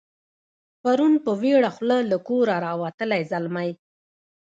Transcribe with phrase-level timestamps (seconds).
[0.81, 3.71] پرون په ویړه خوله له کوره راوتلی زلمی